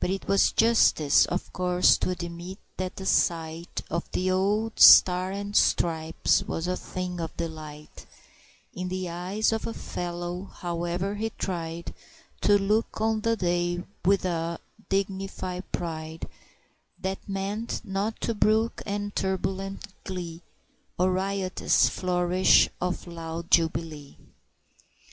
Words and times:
But 0.00 0.10
'twas 0.22 0.50
justice, 0.50 1.26
of 1.26 1.52
course, 1.52 1.96
to 1.98 2.10
admit 2.10 2.58
that 2.76 2.96
the 2.96 3.06
sight 3.06 3.82
Of 3.88 4.10
the 4.10 4.28
old 4.32 4.80
Stars 4.80 5.36
and 5.36 5.54
Stripes 5.54 6.42
was 6.42 6.66
a 6.66 6.76
thing 6.76 7.20
of 7.20 7.36
delight 7.36 8.04
In 8.74 8.88
the 8.88 9.08
eyes 9.08 9.52
of 9.52 9.64
a 9.68 9.72
fellow, 9.72 10.46
however 10.54 11.14
he 11.14 11.30
tried 11.30 11.94
To 12.40 12.58
look 12.58 13.00
on 13.00 13.20
the 13.20 13.36
day 13.36 13.84
with 14.04 14.24
a 14.24 14.58
dignified 14.88 15.70
pride 15.70 16.26
That 17.00 17.28
meant 17.28 17.80
not 17.84 18.20
to 18.22 18.34
brook 18.34 18.82
any 18.84 19.12
turbulent 19.12 19.86
glee, 20.02 20.42
Or 20.98 21.12
riotous 21.12 21.88
flourish 21.88 22.68
of 22.80 23.06
loud 23.06 23.52
jubilee! 23.52 24.16